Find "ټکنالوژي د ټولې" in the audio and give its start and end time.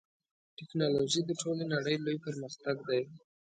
0.57-1.65